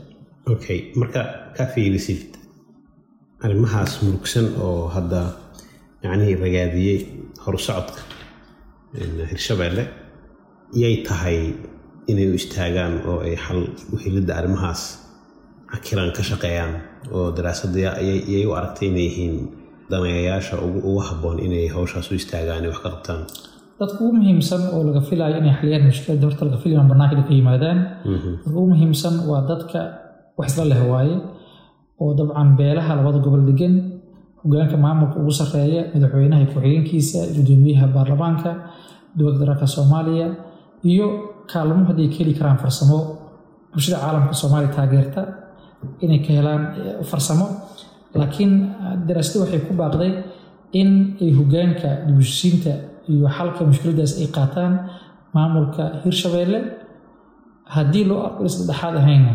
okay 0.54 0.78
marka 1.00 1.20
ka 1.56 1.64
fiirisid 1.74 2.20
arrimahaas 3.44 3.92
murugsan 4.04 4.46
oo 4.66 4.88
hadda 4.96 5.20
yacnihii 6.04 6.36
ragaadiyey 6.44 6.98
horusocodka 7.44 8.00
hirshabeelle 9.30 9.84
yay 10.82 10.94
tahay 11.08 11.38
inay 12.10 12.26
u 12.32 12.34
istaagaan 12.40 12.94
oo 13.10 13.18
ay 13.26 13.34
xal 13.44 13.60
uhelidda 13.94 14.32
arrimahaas 14.40 14.82
cakiran 15.72 16.10
ka 16.16 16.22
shaqeeyaan 16.30 16.72
oo 17.16 17.26
daraasadda 17.36 17.78
yay 18.32 18.42
u 18.48 18.52
aragtay 18.58 18.88
inay 18.90 19.04
yihiin 19.08 19.34
daneeyayaasha 19.90 20.54
ugu 20.66 20.92
habboon 21.08 21.38
inay 21.46 21.66
hawshaas 21.74 22.06
u 22.10 22.14
istaagaan 22.20 22.64
wax 22.70 22.78
ka 22.84 22.88
qabtaan. 22.94 23.20
Dadka 23.80 23.98
ugu 24.04 24.12
muhiimsan 24.18 24.62
oo 24.74 24.80
laga 24.88 25.00
filayo 25.08 25.36
inay 25.40 25.54
xaliyaan 25.58 25.84
mushkiladda 25.88 26.24
horta 26.28 26.42
laga 26.48 26.58
filayo 26.62 26.80
barnaamijka 26.90 27.22
ka 27.28 27.32
yimaadaan 27.38 27.78
dadka 28.04 28.50
ugu 28.58 28.66
muhiimsan 28.72 29.14
waa 29.30 29.40
dadka 29.50 29.80
wax 30.38 30.46
isla 30.52 30.64
leh 30.72 30.80
waaye 30.92 31.16
oo 32.02 32.10
dabcan 32.18 32.48
beelaha 32.58 32.92
labada 32.98 33.18
gobol 33.24 33.42
degan 33.50 33.74
hogaanka 34.42 34.76
maamulka 34.84 35.16
ugu 35.22 35.32
sarreeya 35.40 35.82
madaxweynaha 35.94 36.44
ku-xigeenkiisa 36.52 37.18
gudoomiyaha 37.36 37.86
baarlamaanka 37.94 38.50
dowladda 39.16 39.38
federaalka 39.40 39.66
soomaaliya 39.76 40.26
iyo 40.92 41.06
kaalmo 41.52 41.82
hadday 41.88 42.08
ka 42.12 42.16
heli 42.20 42.32
karaan 42.38 42.58
farsamo. 42.62 42.98
Bulshada 43.72 43.98
caalamka 44.04 44.34
soomaaliya 44.40 44.72
taageerta 44.76 45.20
inay 46.04 46.20
ka 46.26 46.30
helaan 46.38 46.62
farsamo. 47.10 47.46
Laakiin 48.20 48.52
daraasadu 49.06 49.38
waxay 49.44 49.60
ku 49.68 49.72
baaqday 49.80 50.12
in 50.80 50.90
ay 51.24 51.30
hogaanka 51.38 51.90
dibushiinta 52.06 52.72
iyo 53.10 53.26
xalka 53.36 53.60
mushkiladaas 53.70 54.12
ay 54.22 54.28
qaataan 54.36 54.72
maamulka 55.34 55.84
hirshabeelle. 56.04 56.60
Haddii 57.74 58.04
loo 58.10 58.18
arko 58.26 58.42
in 58.46 58.50
saddexaad 58.56 58.94
ahayna 59.00 59.32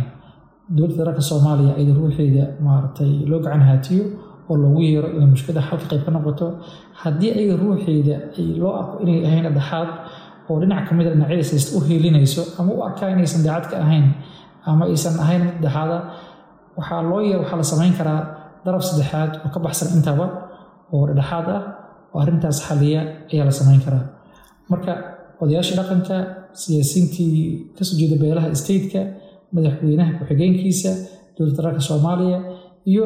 dowladda 0.75 0.93
federaalka 0.97 1.21
soomaaliya 1.31 1.71
ayada 1.79 1.93
ruuxeeda 1.99 2.43
maaragtay 2.65 3.11
loo 3.29 3.39
gacan 3.45 3.63
haatiyo 3.69 4.03
oo 4.49 4.55
loogu 4.63 4.81
yeero 4.87 5.07
inay 5.15 5.29
mushkilada 5.33 5.61
xalka 5.69 5.85
qayb 5.91 6.03
ka 6.07 6.11
noqoto 6.15 6.45
haddii 7.01 7.31
ayaga 7.37 7.55
ruuxeeda 7.63 8.15
loo 8.61 8.71
arko 8.81 8.95
inay 9.03 9.17
ahayn 9.27 9.45
dhexaad 9.57 9.89
oo 10.49 10.55
dhinac 10.61 10.83
ka 10.87 10.91
mid 10.97 11.07
a 11.07 11.11
dhinacyadaas 11.15 11.49
haysta 11.53 11.71
u 11.77 11.79
heelinayso 11.89 12.41
ama 12.59 12.71
u 12.77 12.79
arkaa 12.87 13.07
inaysan 13.15 13.41
daacad 13.47 13.65
ka 13.71 13.75
ahayn 13.85 14.05
ama 14.69 14.83
aysan 14.91 15.15
ahayn 15.23 15.41
mid 15.47 15.57
dhexaada 15.65 15.97
waxaa 16.77 17.01
loo 17.09 17.21
yeer 17.27 17.39
waxaa 17.43 17.57
la 17.61 17.65
samayn 17.73 17.93
karaa 17.99 18.21
daraf 18.65 18.83
saddexaad 18.89 19.31
oo 19.45 19.49
ka 19.55 19.59
baxsan 19.65 19.87
intaba 19.97 20.25
oo 20.93 21.03
dhexaad 21.17 21.47
ah 21.57 21.61
oo 22.13 22.19
arrintaas 22.23 22.57
xaliya 22.67 23.01
ayaa 23.31 23.45
la 23.49 23.53
samayn 23.59 23.81
karaa. 23.85 24.03
Marka 24.71 24.91
odayaashii 25.41 25.75
dhaqanka 25.79 26.15
siyaasiyiintii 26.61 27.35
ka 27.77 27.81
soo 27.87 27.95
jeeda 27.99 28.15
beelaha 28.23 28.47
stateka 28.61 29.01
madaxweynaha 29.55 30.11
ku-xigeenkiisa 30.17 30.91
dowladda 31.35 31.53
federaalka 31.57 31.81
soomaaliya 31.89 32.37
iyo 32.91 33.03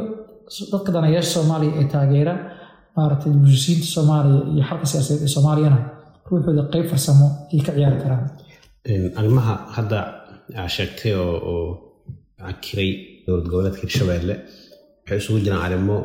dadka 0.72 0.90
danayaasha 0.96 1.32
soomaaliya 1.38 1.72
ee 1.82 1.88
taageera 1.94 2.34
maaragtay 2.96 3.32
bulshisiinta 3.44 3.88
soomaaliya 3.96 4.42
iyo 4.54 4.64
xalka 4.70 4.86
siyaasadeed 4.92 5.24
ee 5.28 5.32
soomaaliyana 5.36 5.80
ruuxooda 6.30 6.64
qeyb 6.74 6.86
farsamo 6.92 7.28
ay 7.54 7.60
ka 7.68 7.72
ciyaari 7.78 7.98
karaan. 8.04 8.24
Arrimaha 9.20 9.54
hadda 9.76 10.00
aa 10.62 10.68
sheegtay 10.76 11.14
oo 11.14 11.60
cakiray 12.42 12.92
dowlad 13.30 13.48
goboleedka 13.52 13.82
hirshabeelle 13.86 14.36
waxay 15.02 15.18
isugu 15.22 15.40
jiraan 15.46 15.64
arrimo 15.68 15.98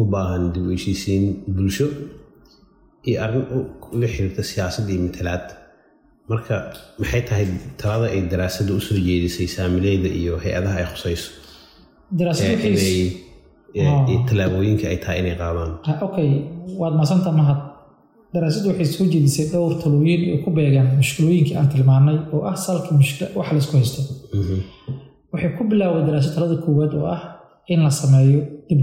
u 0.00 0.02
baahan 0.12 0.44
dib 0.54 0.64
u 0.68 0.70
heshiisiin 0.76 1.24
bulsho 1.56 1.86
iyo 3.08 3.16
arrin 3.24 3.44
la 4.00 4.06
xiriirta 4.14 4.42
siyaasadda 4.50 4.90
iyo 4.94 5.02
matalaad 5.08 5.46
marka 6.30 6.54
maxay 7.00 7.22
tahay 7.28 7.46
talada 7.80 8.06
ay 8.14 8.20
daraasadda 8.32 8.72
u 8.78 8.80
soo 8.88 8.98
jeedisay 9.08 9.48
saamileyda 9.56 10.08
iyo 10.20 10.32
hay'adaha 10.44 10.76
ay 10.82 10.86
khusayso 10.92 11.28
tallaabooyinka 14.28 14.84
ay 14.92 14.98
tahay 15.04 15.18
inay 15.22 15.36
qaadaan 15.42 15.70
okay 16.06 16.28
waad 16.80 16.94
maasanta 17.00 17.30
mahad 17.40 17.60
daraasaddu 18.34 18.66
waxay 18.72 18.88
soo 18.96 19.06
jeedisay 19.14 19.46
dhowr 19.52 19.72
talooyin 19.82 20.20
ay 20.32 20.38
ku 20.44 20.50
beegaan 20.58 20.88
mushkilooyinkii 21.00 21.56
aan 21.60 21.68
tilmaanay 21.72 22.18
oo 22.34 22.40
ah 22.50 22.56
salka 22.66 22.90
mushkila 23.00 23.26
waxa 23.38 23.52
laysku 23.56 23.74
haysto 23.80 24.00
waxay 25.32 25.50
ku 25.56 25.62
bilaawday 25.70 26.04
daraasad 26.08 26.32
talada 26.36 26.56
koowaad 26.64 26.92
oo 27.00 27.06
ah 27.16 27.22
in 27.72 27.80
la 27.86 27.90
sameeyo 28.00 28.40
dib 28.68 28.80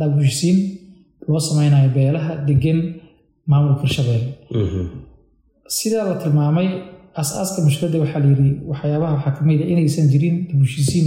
dab 0.00 0.10
heshiisiin 0.20 0.58
loo 1.28 1.40
sameynayo 1.48 1.88
beelaha 1.96 2.32
degan 2.48 2.78
maamulka 3.50 3.82
hirshabeelle 3.86 4.28
sidaa 5.78 6.04
la 6.10 6.14
tilmaamay 6.22 6.68
as-aaska 7.22 7.58
mushkiladda 7.66 7.98
waxaa 8.04 8.20
layidhi 8.24 8.50
waxyaabaha 8.70 9.12
waxaa 9.16 9.34
ka 9.38 9.42
mid 9.48 9.60
a 9.64 9.66
inaysan 9.72 10.06
jirin 10.12 10.36
dib 10.48 10.58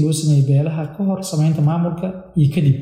loo 0.04 0.14
sameeyey 0.20 0.44
beelaha 0.52 0.82
ka 0.96 1.02
hor 1.08 1.20
sameynta 1.32 1.62
maamulka 1.70 2.08
iyo 2.40 2.48
kadib. 2.56 2.78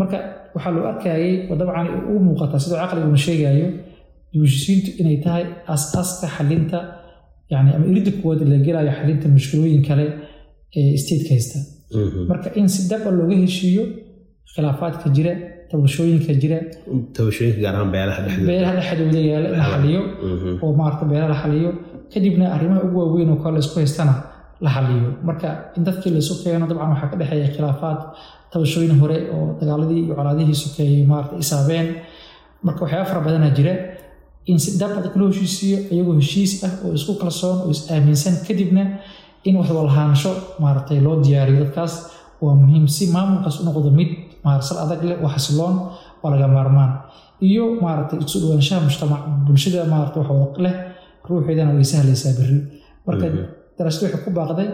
Marka 0.00 0.16
waxaa 0.54 0.72
loo 0.76 0.84
arkayay 0.92 1.26
oo 1.50 1.56
dabcan 1.60 1.86
u 2.12 2.14
muuqataa 2.26 2.60
sidoo 2.64 2.78
caqliguna 2.82 3.18
sheegayo 3.26 3.66
dib 4.32 4.42
inay 5.00 5.16
tahay 5.24 5.44
as-aaska 5.74 6.26
xalinta 6.36 6.78
yani 7.52 7.70
ama 7.76 7.84
iridda 7.92 8.12
kuwaad 8.20 8.40
la 8.52 8.56
gelayo 8.66 8.92
xalinta 8.98 9.26
mushkilooyin 9.36 9.82
kale 9.88 10.04
ee 10.78 10.96
stateka 11.02 11.30
haysta. 11.34 11.58
Marka 12.30 12.48
in 12.60 12.68
si 12.74 12.80
daba 12.90 13.10
looga 13.18 13.36
heshiiyo 13.44 13.82
khilaafaadka 14.54 15.06
jira 15.16 15.32
tabashooyinka 15.70 16.32
jira 16.42 16.58
beelaha 17.94 18.20
dhexdooda. 18.26 19.20
yaalla 19.30 19.48
in 19.48 19.58
la 19.58 19.64
xaliyo 19.72 20.00
oo 20.64 20.72
maarata 20.80 21.04
beelaha 21.10 21.28
la 21.34 21.38
xaliyo 21.42 21.70
kadibna 22.12 22.44
arrimaha 22.56 22.80
ugu 22.86 22.96
waaweyn 23.02 23.30
oo 23.30 23.36
kale 23.42 23.54
laysku 23.58 23.76
haystana 23.80 24.14
la 24.64 24.70
xaliyo. 24.74 25.08
Marka 25.28 25.48
in 25.76 25.82
dadkii 25.86 26.10
laysu 26.16 26.34
keeno 26.42 26.66
dabcan 26.70 26.88
waxaa 26.92 27.08
ka 27.12 27.16
dhexeeya 27.20 27.48
khilaafaad 27.54 27.98
tabashooyin 28.52 28.94
hore 29.00 29.16
oo 29.34 29.44
dagaaladii 29.60 30.00
iyo 30.06 30.14
colaadihii 30.18 30.54
sokeeyey 30.64 31.04
maarata 31.10 31.34
isaabeen. 31.44 31.86
Marka 32.66 32.80
waxyaaba 32.84 33.06
fara 33.10 33.20
badana 33.26 33.50
jira 33.58 33.74
in 34.46 34.58
si 34.58 34.70
dhab 34.80 34.92
adag 34.98 35.14
loo 35.20 35.28
heshiisiiyo 35.32 35.78
iyagoo 35.94 36.16
heshiis 36.20 36.52
ah 36.66 36.72
oo 36.84 36.92
isku 36.98 37.12
kalsoon 37.22 37.56
oo 37.64 37.70
is 37.74 37.80
aaminsan 37.90 38.34
kadibna 38.46 38.82
in 39.48 39.54
wax 39.60 39.68
walahaansho 39.78 40.30
maaragtay 40.62 40.98
loo 41.06 41.16
diyaariyo 41.24 41.58
dadkaas 41.64 41.94
waa 42.44 42.54
muhiim 42.62 42.86
si 42.96 43.04
maamulkaas 43.14 43.56
u 43.60 43.64
noqdo 43.68 43.90
mid 43.98 44.10
maarsal 44.44 44.76
adag 44.84 45.00
leh 45.08 45.16
oo 45.24 45.30
xasiloon 45.34 45.74
waa 46.22 46.30
laga 46.32 46.46
maarmaan. 46.56 46.90
Iyo 47.48 47.64
maaragtay 47.84 48.18
isu 48.24 48.36
dhawaanshaha 48.42 48.80
mujtamac 48.86 49.22
bulshada 49.46 49.80
maarata 49.92 50.16
wax 50.20 50.28
wada 50.40 50.60
leh 50.64 50.74
ruuxeedana 51.28 51.70
way 51.76 51.86
sahlaysaa 51.92 52.32
berri. 52.38 52.58
Marka 53.06 53.26
daraasadu 53.76 54.04
waxay 54.06 54.22
ku 54.24 54.30
baaqday 54.38 54.68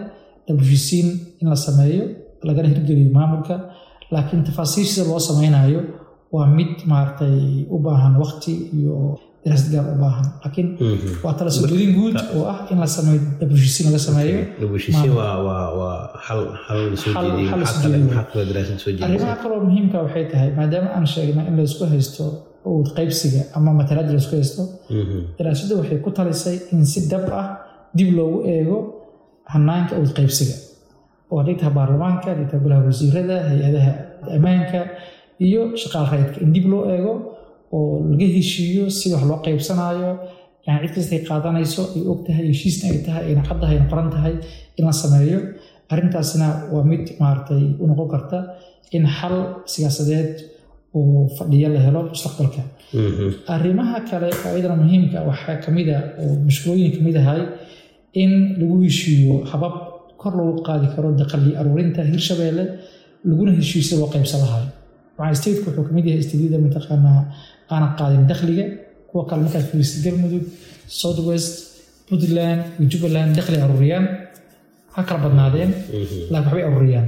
heshiisiin 0.47 1.07
in 1.41 1.47
la 1.51 1.57
sameeyo 1.67 2.03
lagana 2.47 2.67
hirgeliyo 2.73 3.11
maamulka 3.17 3.55
laakiin 4.13 4.43
tafaasiishida 4.47 5.03
loo 5.09 5.19
sameynayo 5.29 5.81
waa 6.35 6.47
mid 6.57 6.71
maaragtay 6.91 7.35
u 7.75 7.77
baahan 7.85 8.13
waqti 8.23 8.53
iyo 8.79 8.95
daraasad 9.43 9.69
gaar 9.75 9.85
u 9.93 9.95
baahan 10.03 10.25
laakiin 10.43 10.67
waa 11.23 11.33
tala 11.39 11.51
sododin 11.57 11.91
guud 11.97 12.15
oo 12.37 12.43
ah 12.53 12.57
in 12.71 12.77
la 12.83 12.87
sameeyo 12.97 13.21
dabushisin 13.39 13.85
laga 13.87 13.99
sameeyo 14.07 14.37
soo 15.03 15.15
soo 17.03 18.91
arrimaha 19.07 19.35
kaloo 19.43 19.59
muhiimka 19.67 19.97
waxay 20.05 20.25
tahay 20.31 20.49
maadaama 20.59 20.89
aan 20.97 21.05
sheegna 21.13 21.41
in 21.49 21.55
laysku 21.59 21.83
haysto 21.93 22.23
awood 22.67 22.89
qaybsiga 22.97 23.41
ama 23.57 23.71
matalaadda 23.81 24.11
laysku 24.17 24.35
haysto 24.39 24.63
daraasadda 25.37 25.73
waxay 25.81 25.99
ku 26.05 26.09
talisay 26.19 26.57
in 26.73 26.81
si 26.91 26.99
dhab 27.11 27.25
ah 27.41 27.47
dib 27.97 28.09
loogu 28.17 28.39
eego 28.55 28.77
hanaanka 29.53 29.91
awood 29.97 30.13
qaybsiga 30.19 30.55
oo 31.31 31.37
hadday 31.41 31.55
tahay 31.61 31.73
baarlamaanka 31.79 32.25
hadday 32.31 32.47
tahay 32.51 32.61
golaha 32.65 32.81
wasiirada 32.89 33.35
hay'adaha 33.49 33.91
ammaanka 34.37 34.79
iyo 35.47 35.61
shaqaal 35.81 36.05
rayidka 36.13 36.37
in 36.45 36.49
dib 36.55 36.65
loo 36.73 36.81
eego 36.95 37.13
oo 37.77 37.83
laga 38.11 38.27
heshiiyo 38.37 38.83
sida 38.97 39.15
wax 39.17 39.25
loo 39.31 39.39
qaybsanaayo. 39.45 40.11
Yani 40.67 40.87
cid 40.87 40.93
kastay 40.95 41.19
qaadanayso 41.29 41.81
ay 41.95 42.01
og 42.11 42.19
tahay 42.27 42.45
heshiisna 42.51 42.85
ay 42.93 42.99
tahay 43.07 43.23
ayna 43.29 43.41
caddahay 43.49 43.75
ayna 43.77 43.87
qoran 43.91 44.09
tahay 44.15 44.33
in 44.77 44.83
la 44.87 44.93
sameeyo. 45.03 45.39
Arrintaasna 45.93 46.47
waa 46.73 46.83
mid 46.91 47.03
maaragtay 47.21 47.63
u 47.81 47.83
noqon 47.89 48.07
karta 48.13 48.37
in 48.95 49.03
xal 49.17 49.35
siyaasadeed 49.73 50.31
oo 50.97 51.27
fadhiyo 51.37 51.67
la 51.75 51.79
helo 51.85 51.99
mustaqbalka. 52.11 52.61
Arrimaha 53.55 53.97
kale 54.09 54.29
oo 54.45 54.53
iyadana 54.57 54.75
muhiimka 54.83 55.17
waxaa 55.29 55.57
kamida 55.65 55.95
oo 56.21 56.33
mushkulooyin 56.47 56.91
ka 56.95 56.99
mid 57.07 57.15
ahay 57.21 57.41
in 58.23 58.31
lagu 58.59 58.75
heshiiyo 58.85 59.33
habab 59.51 59.73
kor 60.21 60.33
lagu 60.39 60.53
qaadi 60.67 60.87
karo 60.95 61.09
daqali 61.21 61.51
aruurinta 61.59 62.01
hirshabeelle 62.11 62.63
laguna 63.29 63.51
heshiiyo 63.59 63.83
sida 63.87 63.97
loo 64.01 64.09
qaybsan 64.15 64.39
lahayo 64.45 64.67
waxaa 65.19 65.37
stateka 65.41 65.67
wuxuu 65.69 65.83
ka 65.87 65.91
mid 65.97 66.05
yahay 66.09 66.23
stateyada 66.27 66.57
mataqaanaa 66.65 67.19
aanan 67.73 67.91
qaadin 67.99 68.23
dakhliga 68.31 68.65
kuwa 69.09 69.23
kale 69.29 69.41
markaad 69.45 69.65
fiirisid 69.69 69.99
galmudug 70.05 70.43
south 70.99 71.19
west 71.29 71.53
puntland 72.07 72.61
iyo 72.79 72.85
jubbaland 72.91 73.31
dakhli 73.37 73.57
aruuriyaan 73.65 74.05
ha 74.93 74.99
kala 75.07 75.19
badnaadeen. 75.25 75.71
Laakiin 76.31 76.45
waxbay 76.47 76.63
aruuriyaan 76.69 77.07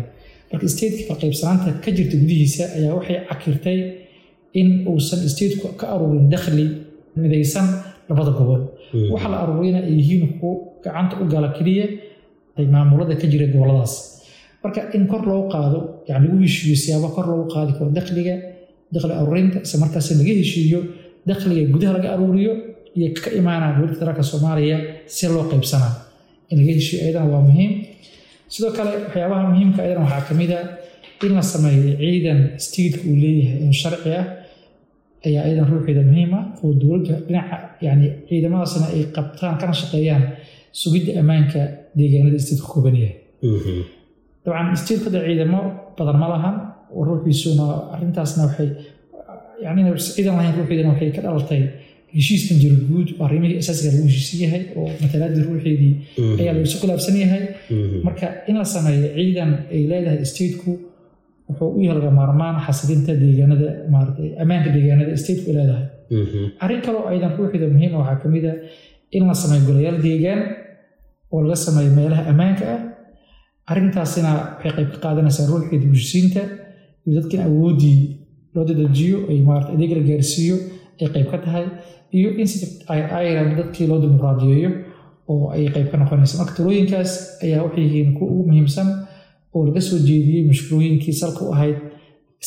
marka 0.51 0.65
stateka 0.73 1.03
kala 1.07 1.19
qaybsanaanta 1.23 1.69
ka 1.83 1.89
jirta 1.97 2.15
gudihiisa 2.21 2.63
ayaa 2.77 2.93
waxay 2.97 3.17
cakirtay 3.29 3.77
in 4.59 4.67
uusan 4.91 5.19
stateku 5.33 5.67
ka 5.79 5.85
aruurin 5.93 6.25
dakhli 6.33 6.65
midaysan 7.21 7.67
labada 8.09 8.31
gobol 8.39 8.61
waxa 9.13 9.27
la 9.33 9.37
aruuriyana 9.43 9.79
ay 9.87 9.93
yihiin 9.99 10.23
kuwo 10.39 10.53
gacanta 10.83 11.13
u 11.21 11.25
gala 11.33 11.49
keliya 11.57 11.85
ay 12.57 12.65
maamulada 12.73 13.13
ka 13.21 13.25
jira 13.31 13.45
goboladaas. 13.53 13.93
Marka 14.63 14.81
in 14.95 15.03
kor 15.11 15.21
loo 15.29 15.43
qaado 15.53 15.79
yani 16.09 16.25
lagu 16.27 16.37
heshiiyo 16.45 16.75
siyaaba 16.83 17.07
kor 17.15 17.25
loogu 17.31 17.45
qaadi 17.53 17.71
karo 17.77 17.89
dakhliga 17.99 18.35
dakhli 18.93 19.13
aruurinta 19.21 19.57
isla 19.65 19.77
markaas 19.83 20.07
laga 20.19 20.33
heshiiyo 20.41 20.79
dakhliga 21.29 21.63
gudaha 21.73 21.91
laga 21.97 22.09
aruuriyo 22.15 22.53
iyo 22.97 23.07
ka 23.23 23.29
imaanaa 23.39 23.69
dowladda 23.75 23.93
federaalka 23.97 24.23
soomaaliya 24.31 24.77
si 25.15 25.23
loo 25.33 25.43
qaybsanaa 25.51 25.93
in 26.51 26.57
laga 26.61 26.73
heshiiyo 26.79 26.99
ayadana 27.05 27.27
waa 27.33 27.43
muhiim 27.49 27.71
sidoo 28.53 28.71
kale 28.77 28.89
waxyaabaha 29.05 29.43
muhiimka 29.51 29.79
ayadana 29.85 30.05
waxaa 30.07 30.25
ka 30.29 30.33
mid 30.41 30.51
a 30.57 30.59
in 31.25 31.31
la 31.37 31.41
sameeyo 31.53 31.81
ciidan 32.01 32.39
stateku 32.65 32.99
uu 33.11 33.17
leeyahay 33.23 33.59
oo 33.67 33.73
sharci 33.81 34.09
ah 34.19 34.25
ayaa 35.27 35.41
ayadan 35.47 35.65
ruuxeeda 35.71 36.01
muhiim 36.09 36.31
ah 36.39 36.43
oo 36.63 36.69
dowladda 36.81 37.13
dhinaca 37.27 37.57
yani 37.87 38.05
ciidamadaasna 38.29 38.85
ay 38.95 39.01
qabtaan 39.17 39.55
kana 39.61 39.73
shaqeeyaan 39.81 40.23
sugidda 40.81 41.11
ammaanka 41.21 41.59
deegaanada 41.97 42.39
stateku 42.45 42.67
kooban 42.73 42.95
yahay 43.03 43.15
dabcan 44.45 44.75
stateku 44.81 45.09
da 45.15 45.19
ciidamo 45.27 45.59
badan 45.97 46.17
ma 46.23 46.27
lahan 46.33 46.55
oo 46.97 47.01
ruuxiisuna 47.09 47.65
arrintaasna 47.95 48.41
waxay 48.47 48.69
yani 49.65 49.81
ciidan 50.15 50.35
lahayn 50.39 50.55
ruuxeedana 50.59 50.89
waxay 50.93 51.09
ka 51.15 51.21
dhalatay 51.25 51.61
heshiiskan 52.17 52.57
jiro 52.63 52.75
guud 52.89 53.07
oo 53.19 53.23
arrimihii 53.27 53.57
asaasiga 53.63 53.89
lagu 53.95 54.07
heshiisan 54.11 54.39
yahay 54.45 54.61
oo 54.79 54.87
matalaadii 55.03 55.43
ruuxeedii 55.49 55.91
ayaa 56.41 56.53
lagu 56.55 56.65
isu 56.69 56.77
khilaafsan 56.81 57.15
yahay 57.23 57.43
marka 58.07 58.25
in 58.49 58.55
la 58.61 58.65
sameeyo 58.75 59.07
ciidan 59.17 59.51
ay 59.75 59.81
leedahay 59.91 60.19
stateku 60.31 60.71
wuxuu 61.49 61.69
u 61.77 61.79
yahay 61.85 61.97
laga 61.99 62.11
maarmaan 62.19 62.55
xasilinta 62.67 63.11
deegaanada 63.23 63.69
maaragtay 63.93 64.29
ammaanka 64.43 64.69
deegaanada 64.75 65.13
stateku 65.23 65.45
ay 65.51 65.55
leedahay. 65.59 65.85
Arrin 66.63 66.81
kaloo 66.85 67.03
aydan 67.11 67.31
ruuxeeda 67.37 67.67
muhiima 67.75 67.97
waxaa 68.01 68.19
ka 68.23 68.27
mid 68.35 68.45
a 68.51 68.53
in 69.17 69.23
la 69.29 69.33
sameeyo 69.43 69.63
golayaal 69.69 69.97
deegaan 70.07 70.41
oo 71.33 71.39
laga 71.45 71.57
sameeyo 71.65 71.89
meelaha 71.99 72.23
ammaanka 72.31 72.63
ah. 72.75 72.81
Arrintaasina 73.71 74.31
waxay 74.63 74.71
qayb 74.77 74.89
ka 74.93 74.97
qaadanaysaa 75.05 75.45
ruuxeeda 75.51 75.85
bulshisiinta 75.91 76.41
iyo 77.05 77.11
dadkan 77.19 77.41
awooddii 77.49 77.97
loo 78.55 78.63
dadajiyo 78.69 79.17
ay 79.31 79.37
maarata 79.47 79.71
adeeg 79.75 79.91
la 79.97 80.03
gaarsiiyo 80.09 80.55
ay 81.01 81.07
qayb 81.13 81.27
ka 81.31 81.37
tahay 81.45 81.65
iyo 82.17 82.29
in 82.41 82.47
si 82.51 82.57
ayran 83.19 83.49
dadkii 83.59 83.87
loo 83.91 83.99
dimuqraadiyeeyo 84.03 84.69
oo 85.31 85.45
ay 85.55 85.63
qayb 85.75 85.87
ka 85.91 85.97
noqonaysa 86.01 86.35
marka 86.39 86.53
talooyinkaas 86.57 87.11
ayaa 87.45 87.61
waxay 87.65 87.83
yihiin 87.87 88.09
kuwa 88.17 88.27
ugu 88.31 88.43
muhiimsan 88.49 88.87
oo 89.55 89.61
laga 89.67 89.81
soo 89.87 89.99
jeediyey 90.09 90.43
mashkuulooyinkii 90.49 91.13
salka 91.21 91.41
u 91.47 91.49
ahayd 91.55 91.77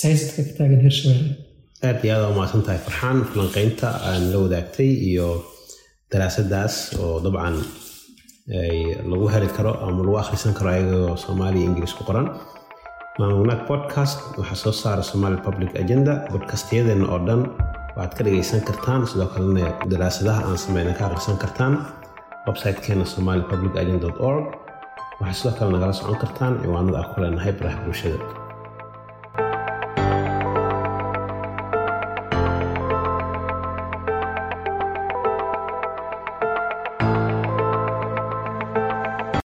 saysadka 0.01 0.40
ka 0.49 0.53
taagan 0.59 0.81
hirshabelle 0.87 1.31
aad 1.88 1.99
iyo 2.05 2.12
aad 2.14 2.23
waa 2.27 2.35
mahadsan 2.38 2.62
tahay 2.66 2.81
farxaan 2.87 3.19
falanqeynta 3.31 3.87
aan 4.09 4.23
la 4.33 4.38
wadaagtay 4.45 4.90
iyo 5.11 5.29
daraasadaas 6.12 6.75
oo 7.03 7.16
dabcan 7.25 7.57
lagu 9.11 9.27
heli 9.35 9.49
karo 9.57 9.73
ama 9.87 10.01
lagu 10.07 10.16
akhrisan 10.23 10.55
karo 10.59 10.69
ayagoo 10.71 11.16
soomaaliya 11.25 11.64
ingiriis 11.69 11.95
ku 11.99 12.03
qoran 12.09 12.27
maamulnaag 13.18 13.62
podcast 13.70 14.18
waxaa 14.38 14.55
soo 14.62 14.72
saara 14.72 15.02
somali 15.02 15.37
public 15.46 15.70
agenda 15.83 16.12
bodkastyadeena 16.33 17.07
oo 17.14 17.18
dhan. 17.26 17.42
Waxaad 17.96 18.12
ka 18.16 18.22
dhagaysan 18.24 18.61
kartaan 18.68 19.07
sidoo 19.11 19.26
kalena 19.35 19.66
daraasadaha 19.90 20.40
aan 20.48 20.59
sameyna 20.64 20.92
ka 20.98 21.05
akhrisan 21.07 21.38
kartaan 21.44 21.74
websitekeena 22.46 23.05
somali 23.05 23.42
public 23.50 23.74
agenda 23.83 24.09
org. 24.29 24.44
Waxaa 25.20 25.37
sidoo 25.38 25.55
kale 25.59 25.70
nagala 25.72 25.92
socon 25.92 26.18
kartaan 26.24 26.52
ciwaanada 26.62 26.96
aan 26.98 27.09
ku 27.14 27.20
leenahay 27.22 27.52
baraha 27.59 27.79
bulshada 27.85 28.18